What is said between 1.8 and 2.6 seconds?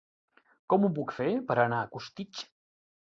a Costitx?